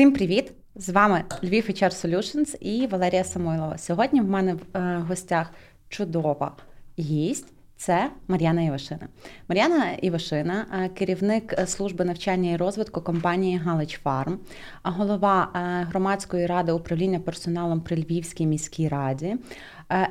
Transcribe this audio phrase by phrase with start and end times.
[0.00, 0.52] Всім привіт!
[0.74, 3.78] З вами Львів HR Solutions і Валерія Самойлова.
[3.78, 5.52] Сьогодні в мене в е, гостях
[5.88, 6.56] чудова
[6.98, 7.52] гість.
[7.76, 9.08] Це Мар'яна Івашина.
[9.48, 14.38] Мар'яна Івашина, е, керівник е, служби навчання і розвитку компанії Галич Фарм,
[14.82, 15.48] голова
[15.90, 19.36] громадської ради управління персоналом при Львівській міській раді,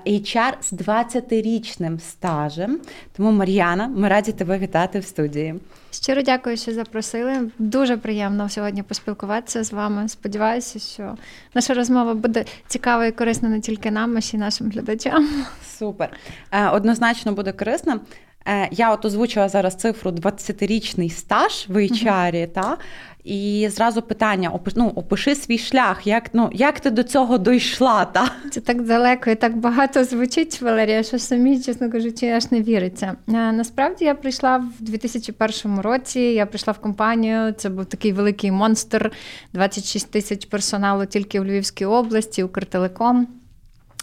[0.07, 2.79] HR з 20-річним стажем.
[3.17, 5.55] Тому, Мар'яна, ми раді тебе вітати в студії.
[5.91, 7.51] Щиро дякую, що запросили.
[7.59, 10.09] Дуже приємно сьогодні поспілкуватися з вами.
[10.09, 11.15] Сподіваюся, що
[11.53, 15.29] наша розмова буде цікава і корисна не тільки нам, а ще й нашим глядачам.
[15.77, 16.09] Супер.
[16.51, 17.99] Е, однозначно буде корисна.
[18.47, 22.47] Е, я от озвучила зараз цифру 20-річний стаж в HR, uh-huh.
[22.47, 22.77] та
[23.23, 28.05] і зразу питання: ну, опиши свій шлях, як ну як ти до цього дійшла?
[28.05, 28.31] Та?
[28.51, 33.15] Це так далеко і так багато звучить, Валерія, що самі, чесно кажучи, аж не віриться.
[33.27, 36.19] Е, насправді я прийшла в 2001 році.
[36.19, 37.51] Я прийшла в компанію.
[37.51, 39.11] Це був такий великий монстр,
[39.53, 43.27] 26 тисяч персоналу тільки в Львівській області, Укртелеком.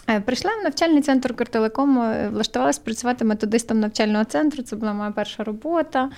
[0.08, 4.62] Е, прийшла в навчальний центр Укртелекому, е, влаштувалася працювати методистом навчального центру.
[4.62, 6.10] Це була моя перша робота.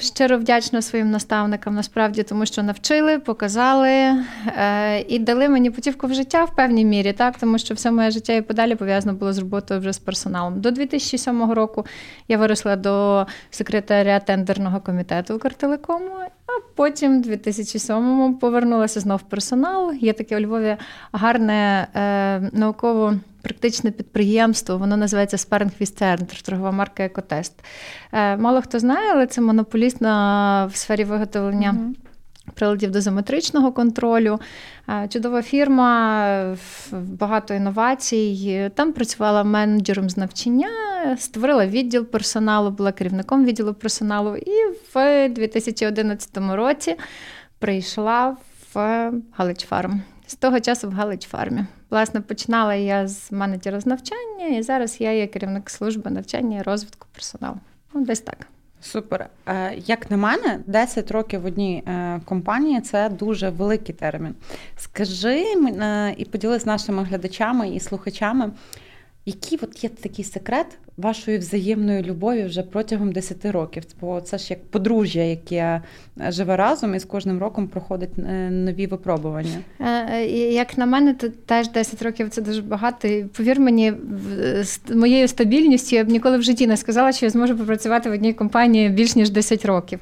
[0.00, 6.14] Щиро вдячна своїм наставникам, насправді, тому що навчили, показали е, і дали мені путівку в
[6.14, 9.38] життя в певній мірі, так тому що все моє життя і подалі пов'язано було з
[9.38, 10.60] роботою вже з персоналом.
[10.60, 11.86] До 2007 року
[12.28, 16.10] я виросла до секретаря тендерного комітету Укртелекому,
[16.46, 19.92] а потім, в 2007-му, повернулася знов в персонал.
[19.92, 20.76] Є таке у Львові
[21.12, 23.14] гарне е, науково
[23.46, 27.64] практичне підприємство, воно називається Спаринг-Центр, торгова марка Екотест.
[28.12, 31.72] Е, мало хто знає, але це монополіст на в сфері виготовлення.
[31.72, 31.94] mm
[32.54, 34.40] Приладів дозиметричного контролю,
[34.88, 36.56] е, чудова фірма,
[36.92, 38.70] багато інновацій.
[38.74, 40.68] Там працювала менеджером з навчання,
[41.18, 44.52] створила відділ персоналу, була керівником відділу персоналу, і
[44.94, 46.96] в 2011 році
[47.58, 48.36] прийшла
[48.74, 50.02] в Галичфарм.
[50.26, 51.64] З того часу в Галич фармі.
[51.90, 56.62] Власне, починала я з менеджера з навчання, і зараз я є керівник служби навчання і
[56.62, 57.56] розвитку персоналу.
[57.94, 58.46] Ну, Десь так.
[58.80, 59.26] Супер.
[59.46, 64.34] Е, як на мене, 10 років в одній е, компанії це дуже великий термін.
[64.76, 68.50] Скажи е, і поділись з нашими глядачами і слухачами,
[69.26, 70.66] який от є такий секрет
[70.96, 73.82] вашої взаємної любові вже протягом 10 років?
[74.00, 75.82] Бо це ж як подружжя, яке
[76.28, 79.58] живе разом і з кожним роком проходить е, нові випробування.
[79.80, 83.08] Е, е, як на мене, то теж 10 років це дуже багато.
[83.36, 83.92] Повір мені,
[84.62, 88.12] з моєю стабільністю я б ніколи в житті не сказала, що я зможу попрацювати в
[88.12, 90.00] одній компанії більш ніж 10 років.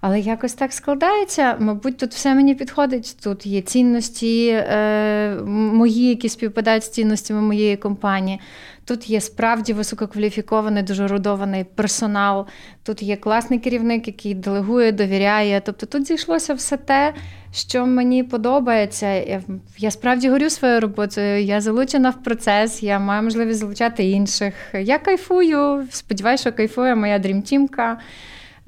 [0.00, 1.56] Але якось так складається.
[1.58, 3.16] Мабуть, тут все мені підходить.
[3.22, 8.40] Тут є цінності е, мої, які співпадають з цінностями моєї компанії.
[8.84, 12.46] Тут є справді висококваліфікований, дуже родований персонал.
[12.82, 15.62] Тут є класний керівник, який делегує, довіряє.
[15.64, 17.14] Тобто тут зійшлося все те,
[17.52, 19.40] що мені подобається.
[19.78, 21.42] Я справді горю своєю роботою.
[21.42, 24.54] Я залучена в процес, я маю можливість залучати інших.
[24.74, 25.86] Я кайфую.
[25.90, 27.98] Сподіваюся, що кайфує моя дрімтімка.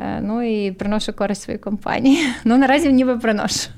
[0.02, 2.26] Е, ну і приношу користь своїй компанії.
[2.44, 3.70] Ну наразі ніби приношу.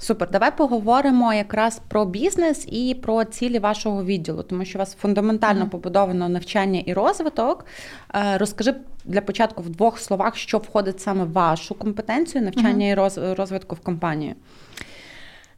[0.00, 4.94] Супер, давай поговоримо якраз про бізнес і про цілі вашого відділу, тому що у вас
[4.94, 7.66] фундаментально побудовано навчання і розвиток.
[8.14, 8.74] Е, розкажи
[9.04, 13.30] для початку в двох словах, що входить саме в вашу компетенцію навчання uh-huh.
[13.30, 14.34] і розвитку в компанії.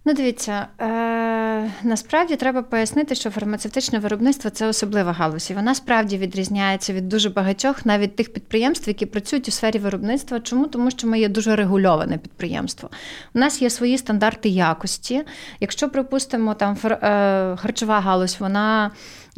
[0.04, 5.50] Ну, дивіться, е, насправді треба пояснити, що фармацевтичне виробництво це особлива галузь.
[5.50, 10.40] і Вона справді відрізняється від дуже багатьох, навіть тих підприємств, які працюють у сфері виробництва.
[10.40, 10.66] Чому?
[10.66, 12.90] Тому що ми є дуже регульоване підприємство.
[13.34, 15.22] У нас є свої стандарти якості.
[15.60, 18.90] Якщо припустимо, там е, харчова галузь, вона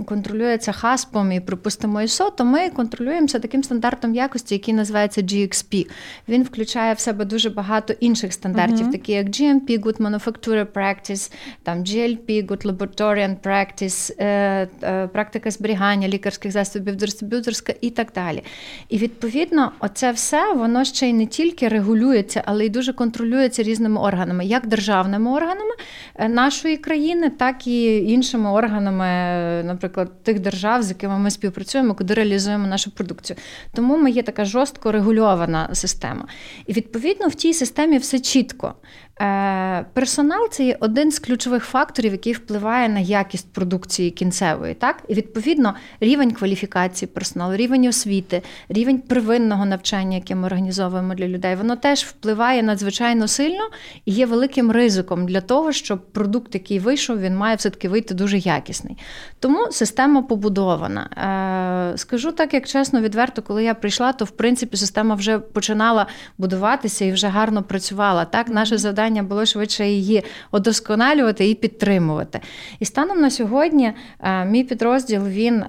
[0.05, 5.87] контролюється хаспом і, припустимо, ISO, то ми контролюємося таким стандартом якості, який називається GXP.
[6.29, 8.93] Він включає в себе дуже багато інших стандартів, uh-huh.
[8.93, 11.33] такі як GMP, Good Manufacturer Practice,
[11.63, 18.43] там GLP, Good Laboratorian Practice, е, е, практика зберігання лікарських засобів, дистриб'юторська і так далі.
[18.89, 24.01] І відповідно, оце все воно ще й не тільки регулюється, але й дуже контролюється різними
[24.01, 25.75] органами, як державними органами
[26.15, 29.06] е, нашої країни, так і іншими органами,
[29.65, 33.37] наприклад наприклад, тих держав, з якими ми співпрацюємо, куди реалізуємо нашу продукцію.
[33.75, 36.27] Тому ми є така жорстко регульована система.
[36.67, 38.75] І відповідно в тій системі все чітко.
[39.23, 44.75] Е, персонал це є один з ключових факторів, який впливає на якість продукції кінцевої.
[44.75, 45.03] Так?
[45.09, 51.55] І відповідно рівень кваліфікації персоналу, рівень освіти, рівень первинного навчання, яке ми організовуємо для людей,
[51.55, 53.69] воно теж впливає надзвичайно сильно
[54.05, 58.39] і є великим ризиком для того, щоб продукт, який вийшов, він має все-таки вийти дуже
[58.39, 58.99] якісний.
[59.39, 61.01] Тому система побудована.
[61.95, 66.07] Е, скажу так, як чесно, відверто, коли я прийшла, то в принципі система вже починала
[66.39, 68.25] будуватися і вже гарно працювала.
[68.25, 70.23] Так, наше завдання завдання було швидше її
[70.53, 72.41] удосконалювати і підтримувати.
[72.81, 75.69] І станом на сьогодні е, мій підрозділ він е,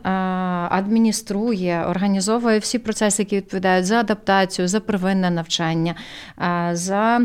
[0.70, 5.96] адмініструє, організовує всі процеси, які відповідають за адаптацію, за первинне навчання.
[6.72, 7.22] за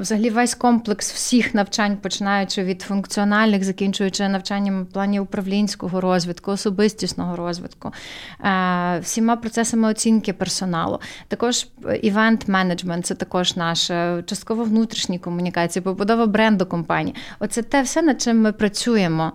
[0.00, 7.36] Взагалі, весь комплекс всіх навчань, починаючи від функціональних, закінчуючи навчанням в плані управлінського розвитку, особистісного
[7.36, 7.92] розвитку,
[8.44, 11.00] е, всіма процесами оцінки персоналу.
[11.28, 11.66] Також
[12.02, 17.14] івент-менеджмент це також наше, частково внутрішні комунікації, побудова бренду компанії.
[17.40, 19.32] Оце те все, над чим ми працюємо.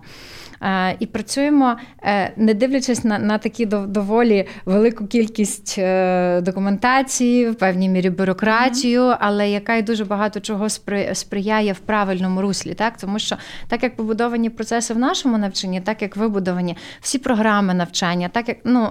[0.62, 7.54] Е, і працюємо, е, не дивлячись на на такі доволі велику кількість е, документації, в
[7.54, 10.68] певній мірі бюрократію, але яка й дуже багато чого
[11.12, 12.74] сприяє в правильному руслі.
[12.74, 12.96] Так?
[12.96, 13.36] Тому що
[13.68, 18.56] так як побудовані процеси в нашому навчанні, так як вибудовані всі програми навчання, так як
[18.64, 18.90] ну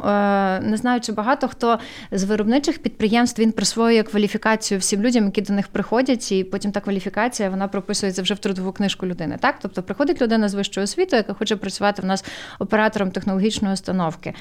[0.69, 1.79] не знаю, чи багато хто
[2.11, 6.79] з виробничих підприємств він присвоює кваліфікацію всім людям, які до них приходять, і потім та
[6.79, 9.37] кваліфікація вона прописується вже в трудову книжку людини.
[9.39, 12.25] Так, тобто приходить людина з вищою освітою, яка хоче працювати в нас
[12.59, 14.33] оператором технологічної установки.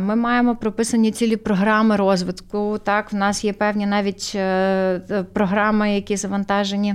[0.00, 2.78] Ми маємо прописані цілі програми розвитку.
[2.84, 6.94] Так, в нас є певні навіть е, програми, які завантажені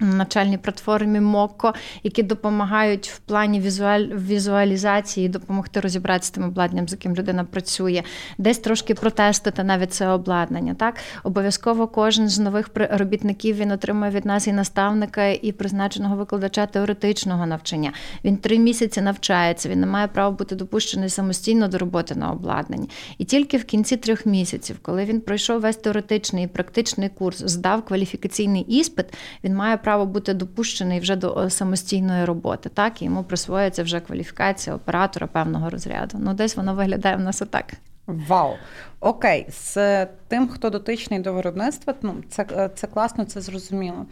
[0.00, 4.04] навчальній платформі МОКО, які допомагають в плані візуаль...
[4.04, 8.02] візуалізації допомогти розібратися з тим обладнанням, з яким людина працює,
[8.38, 10.74] десь трошки протестити навіть це обладнання.
[10.74, 10.94] Так
[11.24, 17.46] обов'язково кожен з нових робітників він отримує від нас і наставника, і призначеного викладача теоретичного
[17.46, 17.92] навчання.
[18.24, 22.90] Він три місяці навчається, він не має права бути допущений самостійно до роботи на обладнанні.
[23.18, 27.84] І тільки в кінці трьох місяців, коли він пройшов весь теоретичний і практичний курс, здав
[27.84, 29.06] кваліфікаційний іспит,
[29.44, 32.68] він має право бути допущений вже до е, самостійної роботи.
[32.68, 36.18] Так, і йому присвоюється вже кваліфікація оператора певного розряду.
[36.20, 37.74] Ну, десь воно виглядає в нас отак.
[38.06, 38.52] Вау!
[39.00, 44.06] Окей, з тим, хто дотичний до виробництва, ну це е, це класно, це зрозуміло.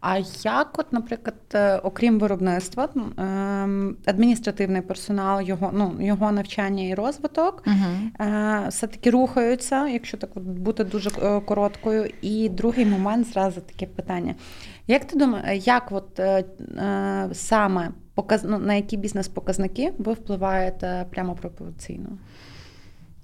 [0.00, 6.94] А як, от, наприклад, е, окрім виробництва, ем, адміністративний персонал, його ну, його навчання і
[6.94, 8.68] розвиток uh-huh.
[8.68, 11.10] все-таки рухаються, якщо так от бути дуже
[11.40, 12.10] короткою.
[12.22, 14.34] І другий момент зразу таке питання:
[14.88, 16.44] як ти думаєш, як от е,
[16.78, 18.44] е, саме показ...
[18.44, 22.08] ну, на які бізнес-показники ви впливаєте прямо пропорційно?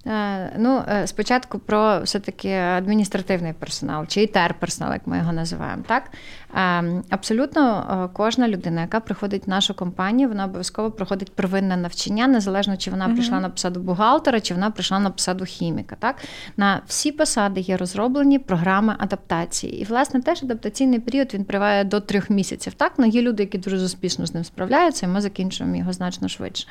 [0.07, 5.83] Е, ну, е, спочатку про все-таки адміністративний персонал, чи ітер персонал, як ми його називаємо.
[5.87, 6.11] Так
[6.55, 12.77] е, абсолютно кожна людина, яка приходить в нашу компанію, вона обов'язково проходить первинне навчання, незалежно
[12.77, 15.97] чи вона прийшла на посаду бухгалтера, чи вона прийшла на посаду хіміка.
[15.99, 16.17] Так
[16.57, 19.81] на всі посади є розроблені програми адаптації.
[19.81, 22.75] І, власне, теж адаптаційний період він триває до трьох місяців.
[22.75, 26.29] Так, але є люди, які дуже успішно з ним справляються, і ми закінчуємо його значно
[26.29, 26.67] швидше.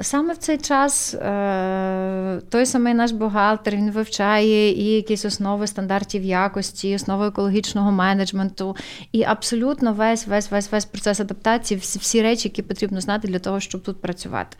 [0.00, 6.24] Саме в цей час е, той самий наш бухгалтер він вивчає і якісь основи стандартів
[6.24, 8.76] якості, основи екологічного менеджменту,
[9.12, 13.38] і абсолютно весь весь весь весь процес адаптації, всі, всі речі, які потрібно знати для
[13.38, 14.56] того, щоб тут працювати.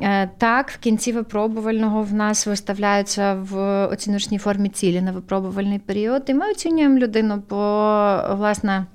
[0.00, 6.22] Е, так, в кінці випробувального в нас виставляються в оціночній формі цілі на випробувальний період,
[6.26, 7.56] і ми оцінюємо людину по
[8.30, 8.86] власне.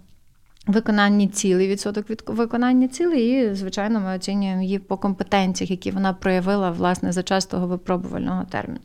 [0.68, 6.14] Виконанні цілий відсоток від виконання цілей, і, звичайно, ми оцінюємо її по компетенціях, які вона
[6.14, 8.80] проявила власне за час того випробувального терміну.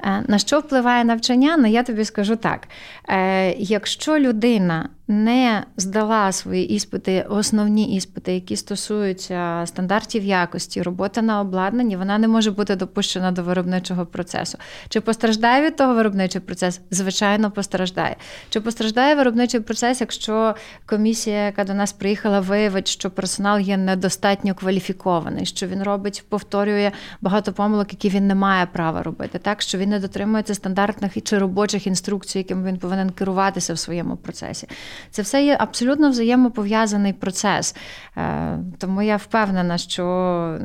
[0.00, 1.56] Е, на що впливає навчання?
[1.56, 2.68] Ну, я тобі скажу так:
[3.08, 11.40] е, якщо людина не здала свої іспити, основні іспити, які стосуються стандартів якості, роботи на
[11.40, 14.58] обладнанні, вона не може бути допущена до виробничого процесу.
[14.88, 16.80] Чи постраждає від того виробничий процес?
[16.90, 18.16] Звичайно, постраждає.
[18.50, 20.54] Чи постраждає виробничий процес, якщо
[20.86, 26.92] комісія, яка до нас приїхала, виявить, що персонал є недостатньо кваліфікований, що він робить, повторює
[27.20, 31.38] багато помилок, які він не має права робити, так що він не дотримується стандартних чи
[31.38, 34.68] робочих інструкцій, якими він повинен керуватися в своєму процесі.
[35.10, 37.76] Це все є абсолютно взаємопов'язаний процес.
[38.16, 40.04] Е, тому я впевнена, що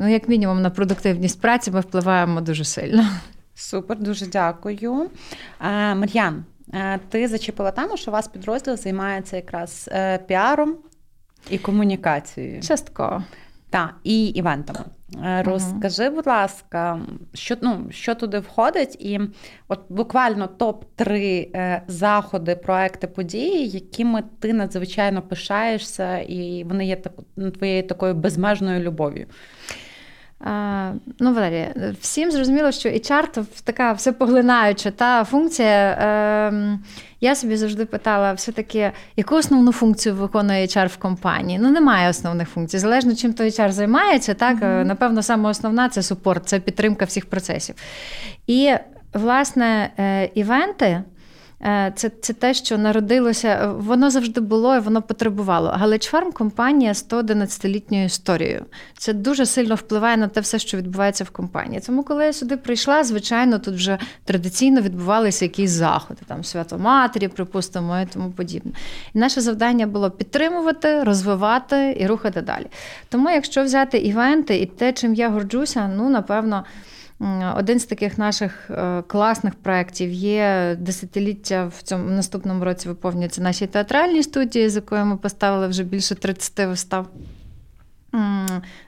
[0.00, 3.06] ну, як мінімум на продуктивність праці ми впливаємо дуже сильно.
[3.54, 5.10] Супер, дуже дякую.
[5.60, 9.90] Е, Мар'ян, е, ти зачепила тему, що у вас підрозділ займається якраз
[10.26, 10.76] піаром
[11.50, 12.62] і комунікацією.
[12.62, 13.22] Частково.
[13.70, 14.80] Так, і івентами.
[15.22, 17.00] Е, розкажи, будь ласка,
[17.34, 19.20] що ну, що туди входить, і
[19.68, 21.12] от буквально топ-3
[21.56, 27.12] е, заходи, проекти, події, якими ти надзвичайно пишаєшся, і вони є так,
[27.54, 29.26] твоєю такою безмежною любов'ю.
[31.20, 35.68] Ну, Валерія, всім зрозуміло, що HR– то така всепоглинаюча та функція.
[35.68, 36.78] Е,
[37.20, 41.58] я собі завжди питала, все-таки, яку основну функцію виконує HR в компанії?
[41.58, 42.78] Ну, немає основних функцій.
[42.78, 44.84] Залежно, чим той HR займається, так, mm-hmm.
[44.84, 47.74] напевно, саме основна це супорт, це підтримка всіх процесів.
[48.46, 48.74] І,
[49.12, 51.02] власне, е, івенти.
[51.62, 55.68] Е, це це те, що народилося, воно завжди було і воно потребувало.
[55.68, 58.64] Галичфарм компанія 111-літньою історією.
[58.98, 61.80] Це дуже сильно впливає на те все, що відбувається в компанії.
[61.86, 67.28] Тому, коли я сюди прийшла, звичайно, тут вже традиційно відбувалися якісь заходи, там свято матері,
[67.28, 68.72] припустимо, і тому подібне.
[69.14, 72.66] І наше завдання було підтримувати, розвивати і рухати далі.
[73.08, 76.64] Тому, якщо взяти івенти і те, чим я горджуся, ну напевно.
[77.56, 83.66] Один з таких наших е, класних проєктів є десятиліття в цьому наступному році виповнюється нашій
[83.66, 87.06] театральній студії, з якою ми поставили вже більше 30 вистав.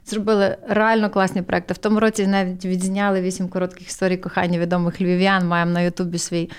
[0.07, 1.75] Зробили реально класні проекти.
[1.75, 5.49] В тому році навіть відзняли вісім коротких історій кохання відомих львів'ян.
[5.49, 6.51] Маємо на Ютубі свій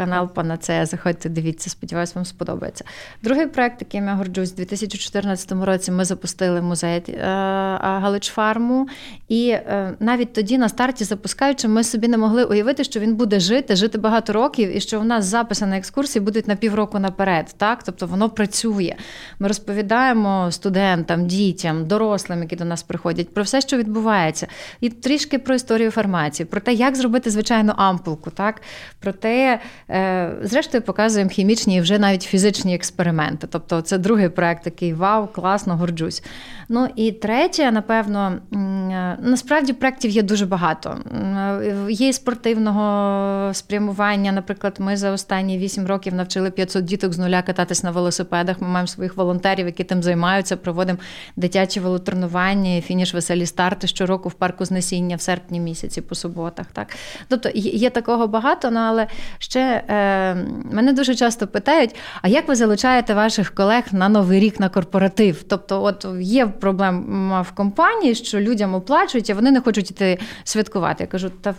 [0.00, 0.86] канал Панацея.
[0.86, 2.84] Заходьте, дивіться, сподіваюся, вам сподобається.
[3.22, 7.22] Другий проект, яким я горджусь, у 2014 році ми запустили музей е,
[7.80, 8.88] Галичфарму.
[9.28, 13.40] І е, навіть тоді, на старті запускаючи, ми собі не могли уявити, що він буде
[13.40, 17.54] жити, жити багато років, і що у нас записи на екскурсії будуть на півроку наперед.
[17.56, 17.82] Так?
[17.82, 18.94] Тобто воно працює.
[19.38, 24.46] Ми розповідаємо студентам, дітям, дорослим, які до нас приходять, про все, що відбувається,
[24.80, 28.62] і трішки про історію фармації, про те, як зробити звичайну ампулку, так?
[29.00, 29.60] про те,
[30.42, 33.46] зрештою, показуємо хімічні і вже навіть фізичні експерименти.
[33.50, 36.22] Тобто, це другий проект, такий вау, класно, горджусь.
[36.72, 38.56] Ну і третє, напевно, е,
[39.22, 40.98] насправді проєктів є дуже багато.
[41.12, 44.32] Е, є і спортивного спрямування.
[44.32, 48.60] Наприклад, ми за останні 8 років навчили 500 діток з нуля кататись на велосипедах.
[48.60, 50.56] Ми маємо своїх волонтерів, які тим займаються.
[50.56, 50.98] Проводимо
[51.36, 56.66] дитячі велотренування, фініш веселі старти щороку в парку знесіння в серпні місяці по суботах.
[56.72, 56.88] Так,
[57.28, 59.06] тобто є такого багато, ну, але
[59.38, 60.34] ще е,
[60.72, 65.42] мене дуже часто питають: а як ви залучаєте ваших колег на новий рік на корпоратив?
[65.42, 71.04] Тобто, от є проблема в компанії, що людям оплачують, а вони не хочуть іти святкувати.
[71.04, 71.54] Я кажу, та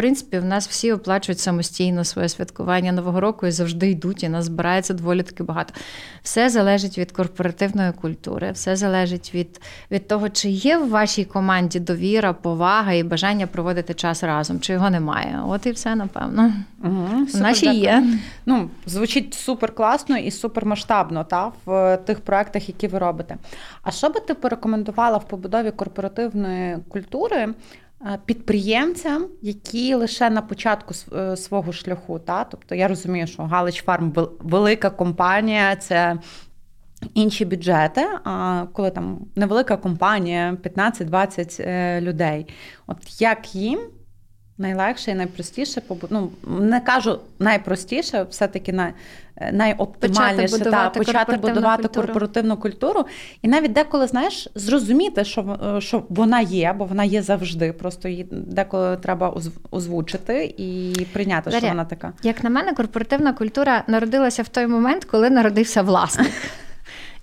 [0.00, 4.44] принципі, в нас всі оплачують самостійно своє святкування Нового року і завжди йдуть, і нас
[4.44, 5.74] збирається доволі таки багато.
[6.22, 11.80] Все залежить від корпоративної культури, все залежить від від того, чи є в вашій команді
[11.80, 15.40] довіра, повага і бажання проводити час разом, чи його немає.
[15.46, 16.52] От і все, напевно.
[16.84, 17.82] Угу, супер, Наші дякую.
[17.82, 18.04] є.
[18.46, 23.36] Ну, Звучить супер класно і супер масштабно та, в тих проектах, які ви робите.
[23.82, 27.54] А що би ти порекомендувала в побудові корпоративної культури?
[28.06, 32.18] Е, підприємцям, які лише на початку е, свого шляху.
[32.18, 32.44] Та?
[32.44, 36.18] Тобто я розумію, що Галич Фарм велика компанія, це
[37.14, 38.06] інші бюджети.
[38.24, 42.46] А коли там невелика компанія, 15-20 е, людей,
[42.86, 43.80] от як їм
[44.60, 48.92] найлегше і найпростіше ну, не кажу найпростіше, все-таки най,
[49.52, 52.06] найоптимальніше почати будувати, та, почати будувати культуру.
[52.06, 53.04] корпоративну культуру.
[53.42, 57.72] І навіть деколи, знаєш, зрозуміти, що що вона є, бо вона є завжди.
[57.72, 59.34] Просто її деколи треба
[59.70, 62.12] озвучити і прийняти, Дар'я, що вона така.
[62.22, 66.32] Як на мене, корпоративна культура народилася в той момент, коли народився власник.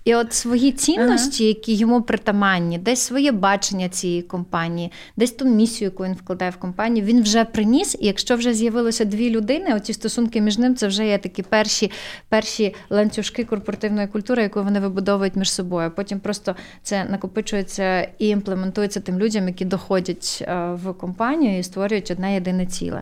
[0.08, 1.48] І от свої цінності, ага.
[1.48, 6.58] які йому притаманні, десь своє бачення цієї компанії, десь ту місію, яку він вкладає в
[6.58, 7.98] компанію, він вже приніс.
[8.00, 11.92] І якщо вже з'явилося дві людини, оці стосунки між ним, це вже є такі перші
[12.30, 15.92] перші ланцюжки корпоративної культури, яку вони вибудовують між собою.
[15.96, 22.12] Потім просто це накопичується і імплементується тим людям, які доходять е, в компанію і створюють
[22.12, 23.02] одне єдине ціле.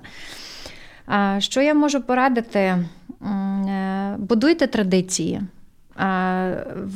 [1.39, 2.59] Що я можу порадити?
[2.59, 5.41] Е, будуйте традиції.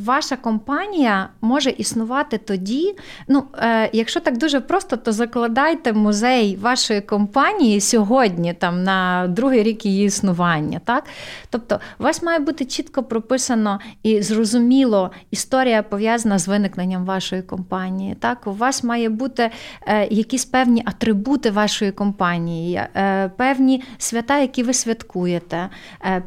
[0.05, 2.95] Ваша компанія може існувати тоді.
[3.27, 9.63] Ну, е, якщо так дуже просто, то закладайте музей вашої компанії сьогодні, там на другий
[9.63, 10.81] рік її існування.
[10.85, 11.03] Так?
[11.49, 18.15] Тобто, у вас має бути чітко прописано і зрозуміло історія пов'язана з виникненням вашої компанії.
[18.19, 18.47] Так?
[18.47, 19.51] У вас має бути
[19.87, 25.69] е, якісь певні атрибути вашої компанії, е, певні свята, які ви святкуєте,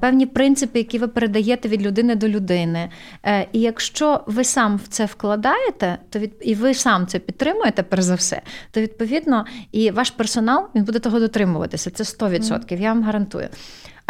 [0.00, 2.88] певні принципи, які ви передаєте від людини до людини людини.
[3.23, 7.83] Е, і якщо ви сам в це вкладаєте, то від і ви сам це підтримуєте,
[7.83, 11.90] перш за все, то відповідно і ваш персонал він буде того дотримуватися.
[11.90, 12.81] Це 100%, mm.
[12.81, 13.49] я вам гарантую.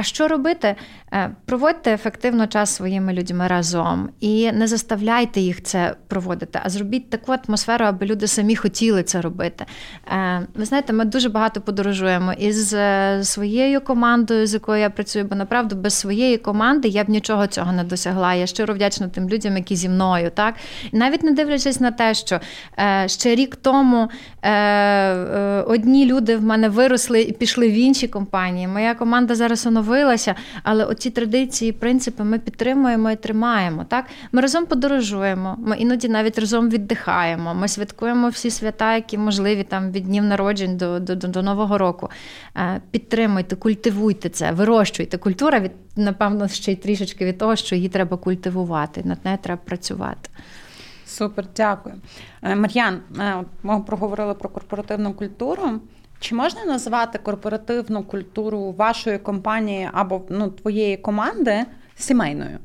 [0.03, 0.75] А що робити?
[1.13, 7.11] Е, проводьте ефективно час своїми людьми разом і не заставляйте їх це проводити, а зробіть
[7.11, 9.65] таку атмосферу, аби люди самі хотіли це робити.
[10.13, 15.25] Е, ви знаєте, ми дуже багато подорожуємо із е, своєю командою, з якою я працюю,
[15.25, 18.35] бо направду без своєї команди я б нічого цього не досягла.
[18.35, 20.55] Я щиро вдячна тим людям, які зі мною, так
[20.93, 22.41] навіть не дивлячись на те, що
[23.07, 24.11] ще рік тому
[25.67, 28.69] одні люди в мене виросли і пішли в інші компанії.
[28.69, 33.85] Моя команда зараз оновилася оновилася, але оці традиції, принципи ми підтримуємо і тримаємо.
[33.85, 37.55] Так, Ми разом подорожуємо, ми іноді навіть разом віддихаємо.
[37.55, 42.11] Ми святкуємо всі свята, які можливі там від днів народжень до, до, до Нового року.
[42.57, 45.19] Е, підтримуйте, культивуйте це, вирощуйте.
[45.19, 49.61] Культура від, напевно, ще й трішечки від того, що її треба культивувати, над нею треба
[49.65, 50.31] працювати.
[51.07, 51.95] Супер, дякую.
[52.43, 55.81] Е, Мар'ян, е, ми проговорили про корпоративну культуру.
[56.23, 61.64] Чи можна назвати корпоративну культуру вашої компанії або ну, твоєї команди
[61.97, 62.59] сімейною?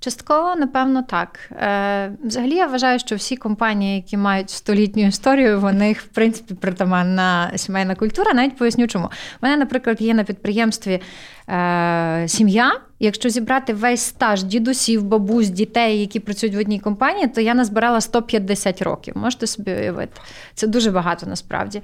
[0.00, 1.38] Частково, напевно, так.
[1.52, 6.54] Е, Взагалі, я вважаю, що всі компанії, які мають столітню історію, в них, в принципі,
[6.54, 8.34] притаманна сімейна культура.
[8.34, 9.06] Навіть поясню, чому.
[9.06, 9.08] У
[9.42, 11.00] мене, наприклад, є на підприємстві
[11.48, 12.80] е, сім'я.
[13.00, 18.00] Якщо зібрати весь стаж дідусів, бабусь, дітей, які працюють в одній компанії, то я назбирала
[18.00, 19.16] 150 років.
[19.16, 20.20] Можете собі уявити?
[20.54, 21.82] Це дуже багато насправді.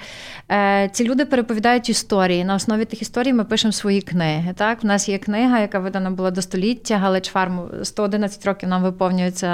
[0.51, 2.45] Е, Ці люди переповідають історії.
[2.45, 4.55] На основі тих історій ми пишемо свої книги.
[4.57, 7.69] Так, У нас є книга, яка видана була до століття Галич Фарму.
[7.83, 9.49] 111 років нам виповнюється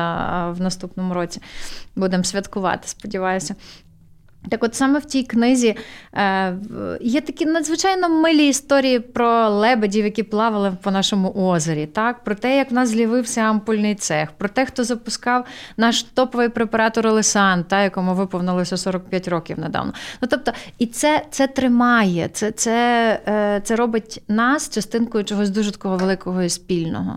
[0.51, 1.41] в наступному році.
[1.97, 3.55] Будемо святкувати, сподіваюся.
[4.51, 5.77] Так, от саме в цій книзі
[6.15, 6.57] е,
[7.01, 12.25] є такі надзвичайно милі історії про лебедів, які плавали по нашому озері, так?
[12.25, 15.45] про те, як в нас з'явився ампульний цех, про те, хто запускав
[15.77, 19.93] наш топовий препаратор Олесан, та, якому виповнилося 45 років недавно.
[20.23, 25.73] Ну, тобто, І це це тримає, це, це, е, це робить нас частинкою чогось дуже
[25.73, 27.17] такого великого і спільного.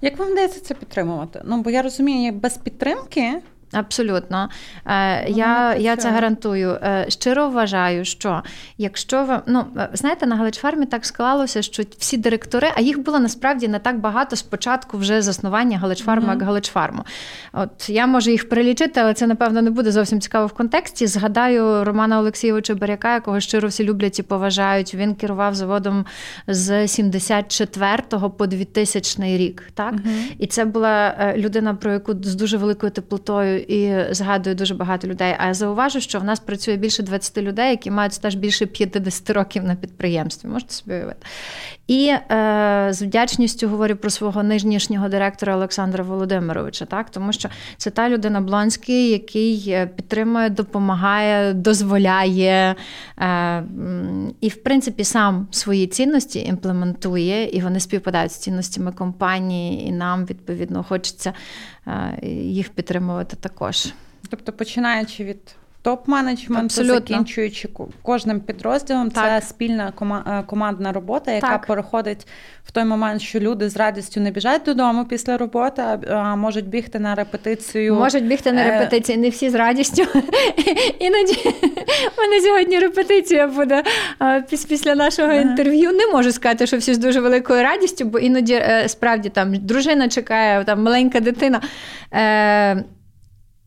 [0.00, 1.42] Як вам вдається це підтримувати?
[1.44, 3.40] Ну, бо я розумію, без підтримки.
[3.74, 4.48] Абсолютно,
[4.86, 6.70] е, я я це гарантую.
[6.70, 8.42] Е, щиро вважаю, що
[8.78, 13.18] якщо ви ну е, знаєте, на Галичфармі так склалося, що всі директори, а їх було
[13.18, 16.32] насправді не так багато спочатку вже заснування Галичфарму, mm-hmm.
[16.34, 17.04] як Галичфарму.
[17.52, 21.06] От я можу їх перелічити, але це напевно не буде зовсім цікаво в контексті.
[21.06, 24.94] Згадаю Романа Олексійовича Баряка, якого щиро всі люблять і поважають.
[24.94, 26.04] Він керував заводом
[26.46, 28.02] з 74
[28.38, 29.62] по 2000 рік.
[29.74, 30.34] Так mm-hmm.
[30.38, 35.34] і це була людина, про яку з дуже великою теплотою і згадую дуже багато людей.
[35.38, 39.30] А я зауважу, що в нас працює більше 20 людей, які мають стаж більше 50
[39.30, 40.48] років на підприємстві.
[40.48, 41.26] Можете собі уявити.
[41.86, 47.90] І е, з вдячністю говорю про свого нижнішнього директора Олександра Володимировича, так тому що це
[47.90, 52.74] та людина Блонський, який е, підтримує, допомагає, дозволяє
[53.18, 53.64] е,
[54.40, 60.24] і, в принципі, сам свої цінності імплементує, і вони співпадають з цінностями компанії, і нам
[60.24, 61.32] відповідно хочеться
[61.86, 63.92] е, їх підтримувати також.
[64.30, 67.68] Тобто, починаючи від топ-менеджменту, закінчуючи
[68.02, 69.24] кожним підрозділом, так.
[69.24, 69.92] це спільна
[70.26, 71.66] е, командна робота, яка так.
[71.66, 72.26] переходить
[72.64, 76.98] в той момент, що люди з радістю не біжать додому після роботи, а можуть бігти
[76.98, 77.94] на репетицію.
[77.94, 80.02] Можуть бігти на е, репетиції, не всі з радістю.
[80.98, 81.34] Іноді
[82.14, 83.82] в мене сьогодні репетиція буде
[84.68, 85.92] після нашого інтерв'ю.
[85.92, 90.08] Не можу сказати, що всі з дуже великою радістю, бо іноді е, справді там дружина
[90.08, 91.60] чекає, там маленька дитина.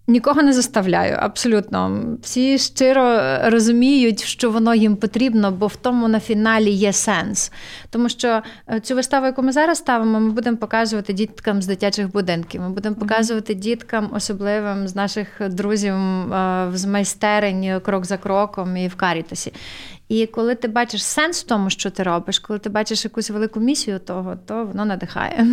[0.09, 2.01] Нікого не заставляю, абсолютно.
[2.21, 7.51] Всі щиро розуміють, що воно їм потрібно, бо в тому на фіналі є сенс.
[7.89, 12.11] Тому що е, цю виставу, яку ми зараз ставимо, ми будемо показувати діткам з дитячих
[12.11, 12.61] будинків.
[12.61, 18.87] Ми будемо показувати діткам, особливим з наших друзів е, з майстерень крок за кроком і
[18.87, 19.53] в Карітасі.
[20.09, 23.59] І коли ти бачиш сенс в тому, що ти робиш, коли ти бачиш якусь велику
[23.59, 25.45] місію того, то воно надихає.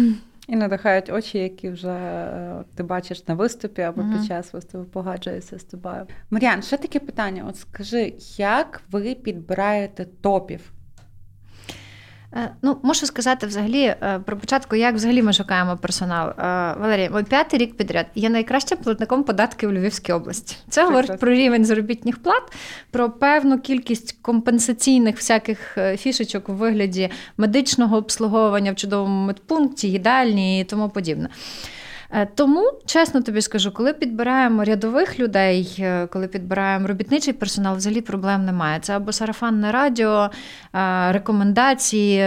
[0.48, 4.18] І надихають очі, які вже е, ти бачиш на виступі або mm-hmm.
[4.18, 6.06] під час виступу погоджуються з тобою.
[6.30, 10.72] Мар'ян, ще таке питання: от скажи, як ви підбираєте топів?
[12.36, 16.32] Е, ну, Можу сказати взагалі е, про початку, як взагалі ми шукаємо персонал.
[16.36, 20.56] Валерія, Валерій, мій п'ятий рік підряд є найкращим платником податків у Львівській області.
[20.68, 20.84] Це Прекрасно.
[20.84, 22.42] говорить про рівень заробітних плат,
[22.90, 30.64] про певну кількість компенсаційних всяких фішечок у вигляді медичного обслуговування в чудовому медпункті, їдальні і
[30.64, 31.28] тому подібне.
[32.10, 38.00] Е, тому, чесно тобі скажу, коли підбираємо рядових людей, е, коли підбираємо робітничий персонал, взагалі
[38.00, 38.80] проблем немає.
[38.80, 40.30] Це або сарафанне радіо,
[40.74, 42.24] е, рекомендації,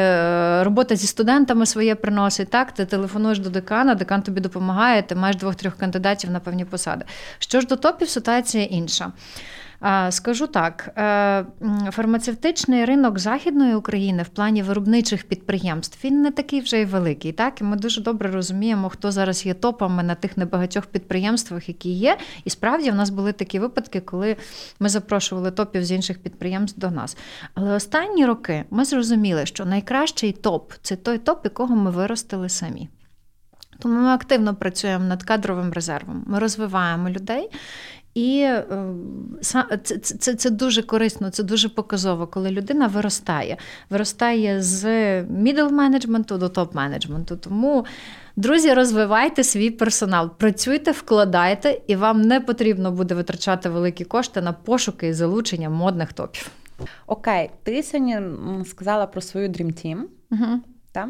[0.64, 2.50] робота зі студентами своє приносить.
[2.50, 7.06] Так, ти телефонуєш до декана, декан тобі допомагає, ти маєш двох-трьох кандидатів на певні посади.
[7.40, 9.12] Що ж до топів, ситуація інша.
[10.10, 11.46] Скажу так: е,
[11.92, 17.32] фармацевтичний ринок Західної України в плані виробничих підприємств він не такий вже й великий.
[17.32, 17.62] Так?
[17.62, 22.18] І ми дуже добре розуміємо, хто зараз є топами на тих небагатьох підприємствах, які є.
[22.44, 24.36] І справді в нас були такі випадки, коли
[24.80, 27.18] ми запрошували топів з інших підприємств до нас.
[27.54, 32.90] Але останні роки ми зрозуміли, що найкращий топ це той топ, якого ми виростили самі.
[33.80, 36.24] Тому ми активно працюємо над кадровим резервом.
[36.28, 37.50] Ми розвиваємо людей
[38.18, 38.50] І
[39.42, 43.58] це, це, це дуже корисно, це дуже показово, коли людина виростає.
[43.90, 44.86] Виростає з
[45.22, 47.38] middle менеджменту до топ менеджменту.
[47.38, 47.86] Тому,
[48.36, 54.54] друзі, розвивайте свій персонал, працюйте, вкладайте, і вам не потрібно буде витрачати великі кошти на
[54.54, 56.52] пошуки і залучення модних топів.
[57.08, 58.20] Окей, ти сьогодні
[58.66, 60.02] сказала про свою Dream Team.
[60.32, 60.60] Угу.
[60.92, 61.10] Та?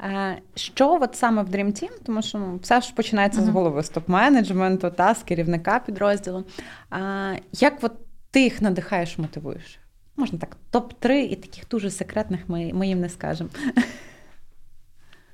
[0.00, 3.44] Е, що от саме в Dream Team, тому що ну, все ж починається uh-huh.
[3.44, 6.44] з голови з топ-менеджменту, та, з керівника підрозділу.
[6.90, 7.92] А, Як от
[8.30, 9.78] ти їх надихаєш, мотивуєш?
[10.16, 13.50] Можна так, топ-3 і таких дуже секретних ми, ми їм не скажемо.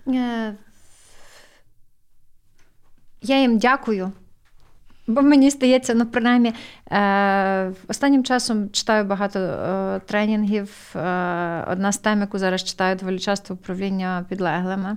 [0.09, 0.55] Е,
[3.23, 4.13] я їм дякую
[5.07, 6.55] Бо мені здається, ну принаймні,
[6.91, 10.95] е, останнім часом читаю багато е, тренінгів.
[10.97, 10.99] Е,
[11.69, 14.97] одна з тем, яку зараз читаю, доволі часто управління підлеглими.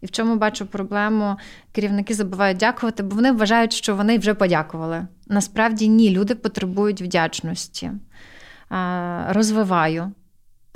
[0.00, 1.36] І в чому бачу проблему,
[1.72, 5.06] керівники забувають дякувати, бо вони вважають, що вони вже подякували.
[5.26, 7.86] Насправді ні, люди потребують вдячності.
[7.86, 10.12] Е, розвиваю.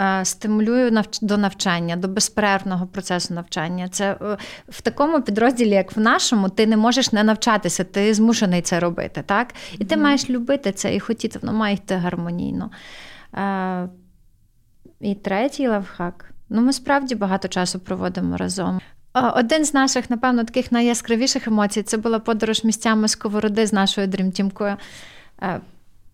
[0.01, 3.89] Е, стимулюю до навчання, до безперервного процесу навчання.
[3.89, 4.37] Це е,
[4.69, 9.23] в такому підрозділі, як в нашому, ти не можеш не навчатися, ти змушений це робити.
[9.27, 9.55] так?
[9.79, 10.01] І ти mm.
[10.01, 12.71] маєш любити це і хотіти, воно має йти гармонійно.
[13.35, 13.89] Е,
[15.01, 16.31] і третій лавхак.
[16.49, 18.81] Ну, ми справді багато часу проводимо разом.
[19.35, 24.77] Один з наших, напевно, таких найяскравіших емоцій це була подорож місцями сковороди з нашою дрімтімкою.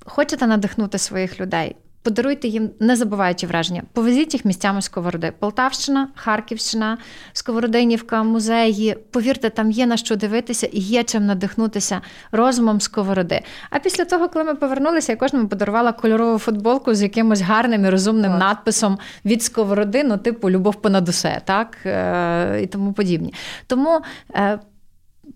[0.04, 1.76] Хочете надихнути своїх людей?
[2.02, 3.82] Подаруйте їм незабуваючі враження.
[3.92, 5.32] Повезіть їх місцями сковороди.
[5.38, 6.98] Полтавщина, Харківщина,
[7.32, 8.96] Сковородинівка, музеї.
[9.10, 12.00] Повірте, там є на що дивитися і є чим надихнутися
[12.32, 13.40] розумом сковороди.
[13.70, 17.90] А після того, коли ми повернулися, я кожному подарувала кольорову футболку з якимось гарним і
[17.90, 18.40] розумним так.
[18.40, 23.34] надписом від сковороди, ну, типу Любов понад усе, так е, і тому подібні.
[23.66, 24.00] Тому
[24.34, 24.58] е,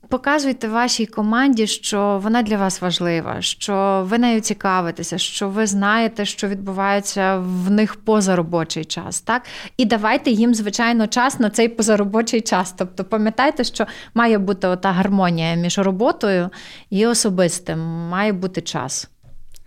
[0.08, 6.24] Показуйте вашій команді, що вона для вас важлива, що ви нею цікавитеся, що ви знаєте,
[6.24, 9.20] що відбувається в них позаробочий час.
[9.20, 9.42] Так?
[9.76, 12.74] І давайте їм, звичайно, час на цей позаробочий час.
[12.78, 16.50] Тобто пам'ятайте, що має бути ота гармонія між роботою
[16.90, 19.10] і особистим, має бути час.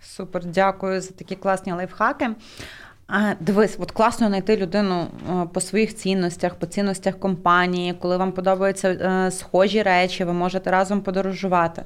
[0.02, 2.30] Супер, дякую за такі класні лайфхаки.
[3.08, 5.06] А, Дивись, от класно знайти людину
[5.52, 11.00] по своїх цінностях, по цінностях компанії, коли вам подобаються е, схожі речі, ви можете разом
[11.00, 11.84] подорожувати.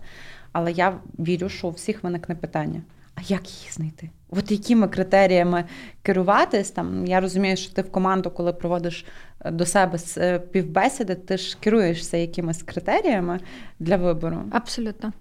[0.52, 2.82] Але я вірю, що у всіх виникне питання:
[3.14, 4.10] а як її знайти?
[4.30, 5.64] От якими критеріями
[6.02, 6.70] керуватись?
[6.70, 9.04] Там я розумію, що ти в команду, коли проводиш
[9.44, 13.40] е, до себе е, півбесіди, ти ж керуєшся якимись критеріями
[13.78, 14.42] для вибору?
[14.50, 15.12] Абсолютно.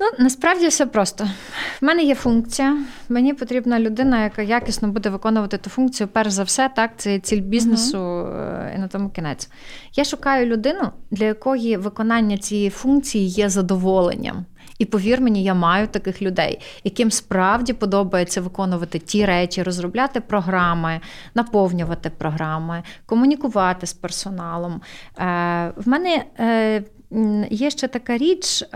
[0.00, 1.28] Ну, насправді все просто.
[1.80, 2.78] В мене є функція.
[3.08, 6.08] Мені потрібна людина, яка якісно буде виконувати ту функцію.
[6.08, 8.76] Перш за все, так, це ціль бізнесу uh-huh.
[8.76, 9.50] і на тому кінець.
[9.94, 14.44] Я шукаю людину, для якої виконання цієї функції є задоволенням.
[14.78, 21.00] І повір мені, я маю таких людей, яким справді подобається виконувати ті речі, розробляти програми,
[21.34, 24.80] наповнювати програми, комунікувати з персоналом.
[25.18, 26.84] Е, В мене е,
[27.50, 28.66] є ще така річ, е,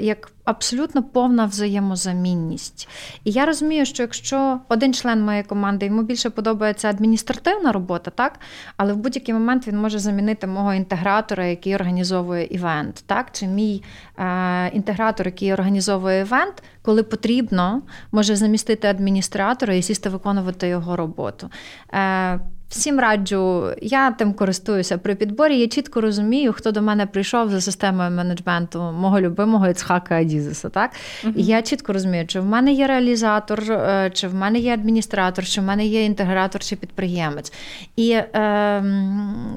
[0.00, 2.88] як абсолютно повна взаємозамінність.
[3.24, 8.40] І я розумію, що якщо один член моєї команди йому більше подобається адміністративна робота, так,
[8.76, 13.82] але в будь-який момент він може замінити мого інтегратора, який організовує івент, так, чи мій
[14.18, 21.50] е, інтегратор, який організовує івент, коли потрібно, може замістити адміністратора і сісти виконувати його роботу.
[21.94, 25.58] Е, Всім раджу, я тим користуюся при підборі.
[25.58, 30.68] Я чітко розумію, хто до мене прийшов за системою менеджменту мого любимого Іцхака Адізеса.
[30.68, 30.90] Так
[31.24, 31.32] uh-huh.
[31.36, 35.44] І я чітко розумію, чи в мене є реалізатор, е, чи в мене є адміністратор,
[35.44, 37.52] чи в мене є інтегратор чи підприємець.
[37.96, 38.84] І е,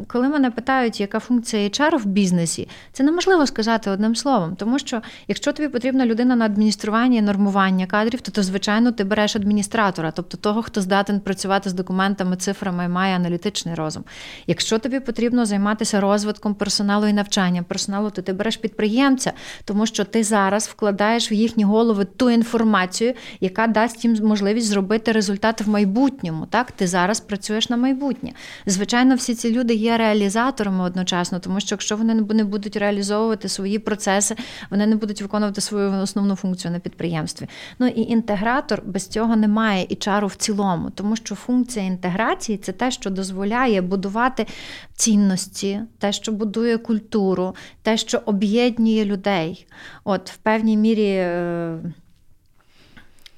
[0.08, 5.02] коли мене питають, яка функція HR в бізнесі, це неможливо сказати одним словом, тому що
[5.28, 10.12] якщо тобі потрібна людина на адміністрування і нормування кадрів, то, то звичайно ти береш адміністратора,
[10.12, 14.04] тобто того, хто здатен працювати з документами, цифрами має аналітичний розум.
[14.48, 19.34] Якщо тобі потрібно займатися розвитком персоналу і навчанням персоналу, то ти береш підприємця,
[19.66, 25.12] тому що ти зараз вкладаєш в їхні голови ту інформацію, яка дасть їм можливість зробити
[25.12, 26.46] результати в майбутньому.
[26.46, 28.32] Так, ти зараз працюєш на майбутнє.
[28.66, 33.80] Звичайно, всі ці люди є реалізаторами одночасно, тому що якщо вони не будуть реалізовувати свої
[33.80, 34.36] процеси,
[34.70, 37.48] вони не будуть виконувати свою основну функцію на підприємстві.
[37.80, 42.72] Ну і інтегратор без цього немає і чару в цілому, тому що функція інтеграції це
[42.72, 44.48] те, що дозволяє будувати
[44.96, 49.68] цінності, те, що будує культуру, те, що об'єднує людей.
[50.04, 51.80] От в певній мірі е,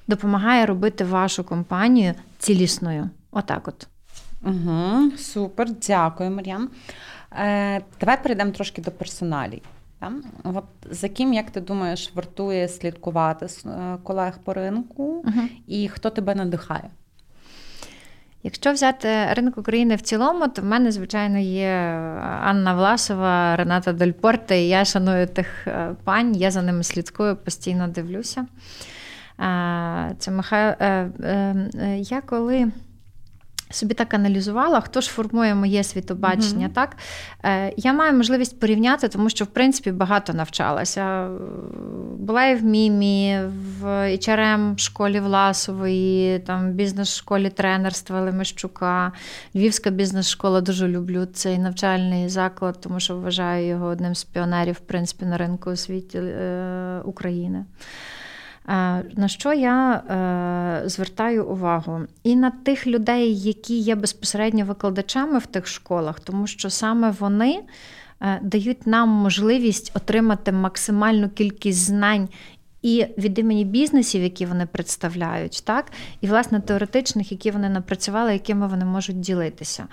[0.08, 3.10] допомагає робити вашу компанію цілісною.
[3.30, 3.88] Отак от.
[4.42, 6.70] Угу, Супер, дякую, Мар'ян.
[7.32, 9.62] Е, Давай перейдемо трошки до персоналій.
[10.44, 15.48] От За ким, як ти думаєш, вартує слідкувати е, колег по ринку, угу.
[15.66, 16.90] і хто тебе надихає?
[18.46, 21.70] Якщо взяти ринок України в цілому, то в мене, звичайно, є
[22.42, 27.88] Анна Власова, Рената Дельпорте, і я шаную тих е, пань, я за ними слідкую, постійно
[27.88, 28.46] дивлюся.
[30.18, 30.74] Це Михайло.
[31.98, 32.72] Я коли
[33.70, 36.68] собі так аналізувала, хто ж формує моє світобачення.
[36.68, 36.72] Mm-hmm.
[36.72, 36.96] так?
[37.44, 41.28] Е, Я маю можливість порівняти, тому що, в принципі, багато навчалася.
[42.24, 43.40] Була і в Мімі,
[43.80, 49.12] в hrm школі Власової, там бізнес-школі тренерства Лемещука,
[49.54, 54.80] Львівська бізнес-школа дуже люблю цей навчальний заклад, тому що вважаю його одним з піонерів в
[54.80, 57.64] принципі, на ринку освіті е, України.
[59.16, 62.00] На що я е, звертаю увагу?
[62.22, 67.52] І на тих людей, які є безпосередньо викладачами в тих школах, тому що саме вони
[67.52, 67.64] е,
[68.42, 72.28] дають нам можливість отримати максимальну кількість знань.
[72.82, 78.66] І від імені бізнесів, які вони представляють, так, і, власне, теоретичних, які вони напрацювали, якими
[78.66, 79.86] вони можуть ділитися.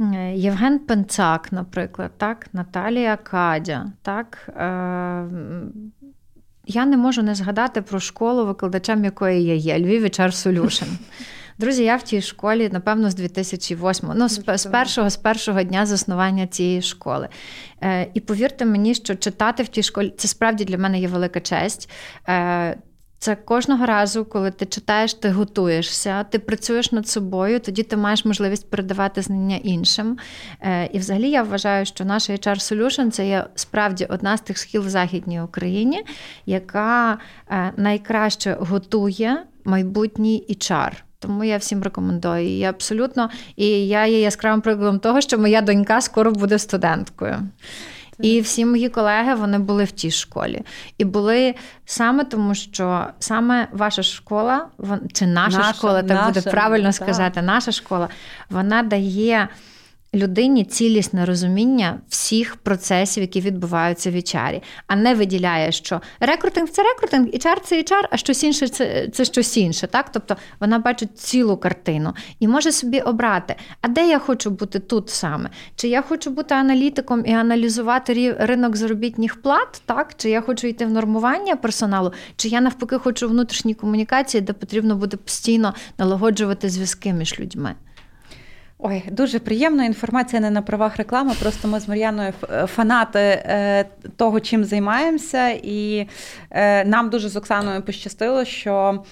[0.00, 4.48] Е, Євген Пенцак, наприклад, так, Наталія Кадя, так,
[6.66, 10.88] я не можу не згадати про школу, викладачем якої я є Львів HR Solution.
[11.58, 15.86] Друзі, я в тій школі, напевно, з 2008 ну, з, з першого з першого дня
[15.86, 17.28] заснування цієї школи.
[17.82, 21.40] Е, І повірте мені, що читати в тій школі це справді для мене є велика
[21.40, 21.90] честь.
[22.28, 22.76] Е,
[23.24, 28.24] це кожного разу, коли ти читаєш, ти готуєшся, ти працюєш над собою, тоді ти маєш
[28.24, 30.18] можливість передавати знання іншим.
[30.60, 34.58] Е, і взагалі я вважаю, що наша HR Solution це є справді одна з тих
[34.58, 36.04] схил в Західній Україні,
[36.46, 37.18] яка
[37.50, 41.03] е, найкраще готує майбутній HR.
[41.26, 42.58] Тому я всім рекомендую.
[42.58, 47.38] І абсолютно, і я є яскравим прикладом того, що моя донька скоро буде студенткою.
[48.18, 50.62] І всі мої колеги вони були в тій школі.
[50.98, 54.66] І були саме тому, що саме ваша школа,
[55.12, 56.94] чи наша, наша школа, так наша, буде правильно так.
[56.94, 58.08] сказати, наша школа,
[58.50, 59.48] вона дає
[60.14, 66.82] людині цілісне розуміння всіх процесів, які відбуваються в HR, а не виділяє, що рекрутинг це
[66.82, 69.86] рекрутинг, HR це HR, а щось інше це це щось інше.
[69.86, 70.12] Так?
[70.12, 75.10] Тобто вона бачить цілу картину і може собі обрати, а де я хочу бути тут
[75.10, 75.50] саме?
[75.76, 80.14] Чи я хочу бути аналітиком і аналізувати ринок заробітних плат, так?
[80.16, 84.96] чи я хочу йти в нормування персоналу, чи я навпаки хочу внутрішні комунікації, де потрібно
[84.96, 87.74] буде постійно налагоджувати зв'язки між людьми.
[88.86, 91.32] Ой, дуже приємна інформація не на правах реклами.
[91.40, 93.84] Просто ми з Мар'яною е, фанати е,
[94.16, 96.08] того, чим займаємося, і
[96.50, 99.04] е, нам дуже з Оксаною пощастило, що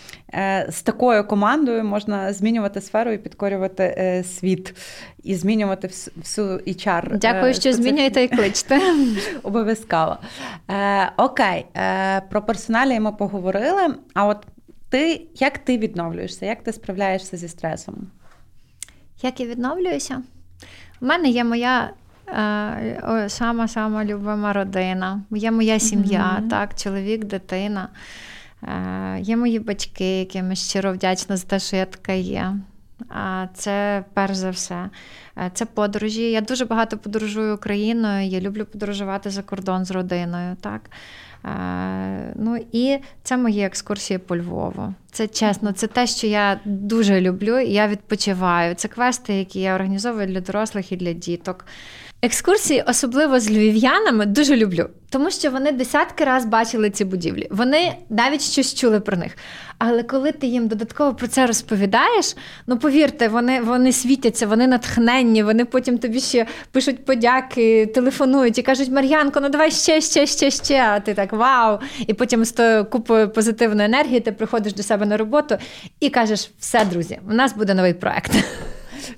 [0.68, 4.74] з такою командою можна змінювати сферу і підкорювати світ,
[5.22, 7.18] і змінювати всю HR.
[7.18, 8.80] Дякую, що змінюєте і кличте.
[9.42, 10.16] Обов'язково.
[11.16, 11.66] Окей,
[12.30, 13.94] про персоналі ми поговорили.
[14.14, 14.46] А от
[14.88, 16.46] ти як ти відновлюєшся?
[16.46, 18.06] Як ти справляєшся зі стресом?
[19.22, 20.22] Як я відновлююся?
[21.00, 21.90] У мене є моя
[22.28, 26.48] е, сама-сама любима родина, є моя сім'я, mm-hmm.
[26.48, 27.88] так, чоловік, дитина.
[28.62, 32.54] Е, Є мої батьки, яким я щиро вдячна за те, що я така є.
[33.08, 34.90] А Це перш за все.
[35.38, 36.30] Е, це подорожі.
[36.30, 40.56] Я дуже багато подорожую Україною, я люблю подорожувати за кордон з родиною.
[40.60, 40.80] так.
[41.44, 44.94] Е, ну і це мої екскурсії по Львову.
[45.12, 48.74] Це чесно, це те, що я дуже люблю, і я відпочиваю.
[48.74, 51.64] Це квести, які я організовую для дорослих і для діток.
[52.24, 57.48] Екскурсії, особливо з львів'янами, дуже люблю, тому що вони десятки разів бачили ці будівлі.
[57.50, 59.36] Вони навіть щось чули про них.
[59.78, 64.66] Але коли ти їм додатково про це розповідаєш, ну повірте, вони вони світяться, вони
[65.22, 70.26] натхненні, вони потім тобі ще пишуть подяки, телефонують і кажуть, Мар'янко, ну давай ще, ще,
[70.26, 70.82] ще, ще.
[70.82, 71.78] А ти так вау!
[72.06, 75.56] І потім з тою купою позитивної енергії ти приходиш до себе на роботу
[76.00, 78.32] і кажеш: все, друзі, у нас буде новий проект.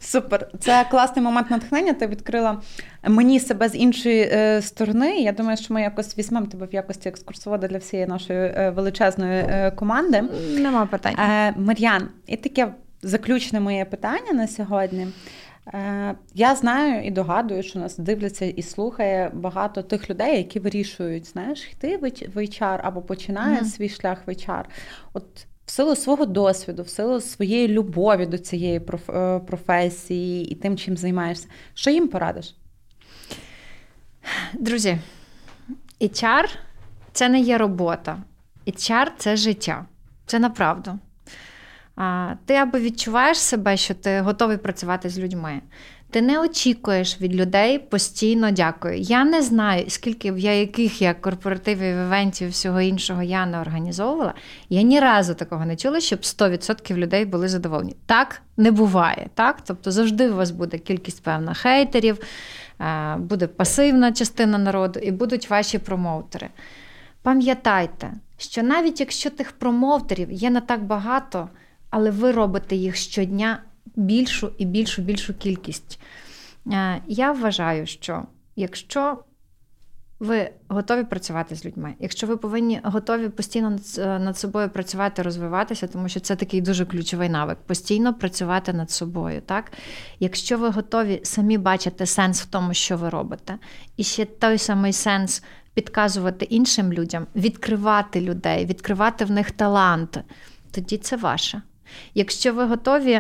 [0.01, 1.93] Супер, це класний момент натхнення.
[1.93, 2.61] Ти відкрила
[3.09, 5.17] мені себе з іншої е, сторони.
[5.17, 9.45] Я думаю, що ми якось візьмемо тебе в якості екскурсовода для всієї нашої е, величезної
[9.49, 10.23] е, команди.
[10.59, 11.15] Нема питань.
[11.19, 12.69] Е, Мар'ян, і таке
[13.05, 15.07] заключне моє питання на сьогодні.
[15.67, 21.27] Е, я знаю і догадую, що нас дивляться і слухає багато тих людей, які вирішують,
[21.27, 21.97] знаєш, йти
[22.35, 23.65] в HR або починає mm.
[23.65, 24.65] свій шлях в HR.
[25.13, 30.77] От в силу свого досвіду, в силу своєї любові до цієї е, професії і тим,
[30.77, 32.57] чим займаєшся, що їм порадиш?
[34.55, 34.99] Друзі,
[36.01, 36.57] HR–
[37.13, 38.23] це не є робота.
[38.67, 39.87] HR– це життя.
[40.27, 40.99] Це направду.
[42.47, 45.61] Ти або відчуваєш себе, що ти готовий працювати з людьми.
[46.15, 48.99] Ти не очікуєш від людей постійно дякую.
[48.99, 54.35] Я не знаю, скільки я яких я корпоративів, івентів, всього іншого я не організовувала.
[54.69, 57.97] Я ні разу такого не чула, щоб 100% людей були задоволені.
[58.07, 59.29] Так не буває.
[59.35, 59.61] так?
[59.65, 62.19] Тобто завжди у вас буде кількість певна хейтерів,
[62.81, 66.49] е, буде пасивна частина народу і будуть ваші промоутери.
[67.23, 71.49] Пам'ятайте, що навіть якщо тих промоутерів є не так багато,
[71.95, 73.63] але ви робите їх щодня
[73.97, 76.01] більшу і більшу більшу кількість.
[76.73, 78.23] Е, я вважаю, що
[78.57, 79.19] якщо
[80.21, 86.09] ви готові працювати з людьми, якщо ви повинні готові постійно над собою працювати, розвиватися, тому
[86.09, 89.43] що це такий дуже ключовий навик постійно працювати над собою.
[89.47, 89.73] Так?
[90.21, 93.59] Якщо ви готові самі бачити сенс в тому, що ви робите,
[93.97, 95.43] і ще той самий сенс
[95.75, 100.19] підказувати іншим людям, відкривати людей, відкривати в них талант,
[100.71, 101.63] тоді це ваше.
[102.15, 103.13] Якщо ви готові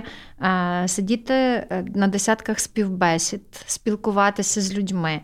[0.42, 5.20] е, сидіти е, на десятках співбесід, спілкуватися з людьми,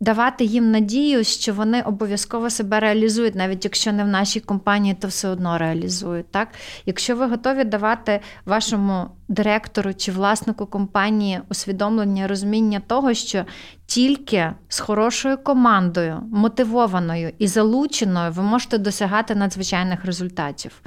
[0.00, 5.08] давати їм надію, що вони обов'язково себе реалізують, навіть якщо не в нашій компанії, то
[5.08, 6.30] все одно реалізують.
[6.30, 6.48] Так?
[6.86, 13.44] Якщо ви готові давати вашому директору чи власнику компанії усвідомлення, розуміння того, що
[13.86, 20.82] тільки з хорошою командою, мотивованою і залученою, ви можете досягати надзвичайних результатів.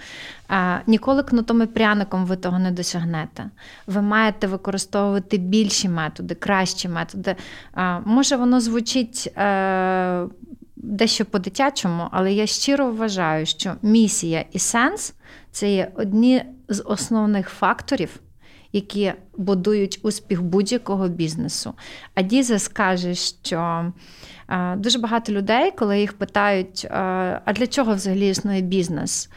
[0.88, 3.50] Ніколи кнутом і пряником ви того не досягнете.
[3.88, 7.36] Ви маєте використовувати більші методи, кращі методи.
[8.26, 9.34] Може, воно звучить.
[9.38, 10.28] Е,
[10.76, 15.14] дещо по-дитячому, але я щиро вважаю, що місія і сенс
[15.52, 18.20] це є одні з основних факторів,
[18.72, 21.74] які будують успіх будь-якого бізнесу.
[22.16, 23.92] А Діза скаже, що
[24.50, 26.90] е, дуже багато людей, коли їх питають, е,
[27.46, 29.30] а для чого взагалі існує бізнес?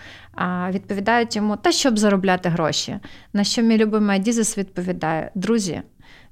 [0.70, 2.98] Відповідають йому, та щоб заробляти гроші.
[3.32, 5.82] На що мій любимий Дізес відповідає: друзі.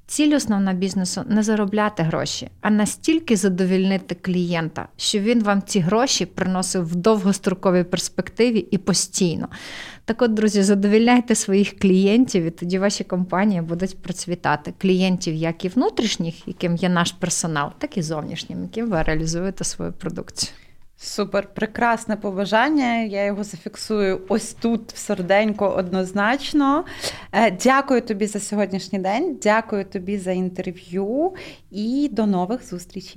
[0.09, 6.27] Ціль основна бізнесу не заробляти гроші, а настільки задовільнити клієнта, що він вам ці гроші
[6.27, 9.49] приносив в довгостроковій перспективі і постійно.
[10.05, 14.75] Так от, друзі, задовільняйте своїх клієнтів, і тоді ваші компанії будуть процвітати.
[14.79, 19.93] Клієнтів, як і внутрішніх, яким є наш персонал, так і зовнішнім, яким ви реалізуєте свою
[19.93, 20.53] продукцію.
[20.99, 23.03] Супер, прекрасне побажання.
[23.03, 26.85] Я його зафіксую ось тут в серденько однозначно.
[27.33, 29.39] Е, дякую тобі за сьогоднішній день.
[29.43, 31.33] Дякую тобі за інтерв'ю
[31.71, 33.15] і до нових зустрічей.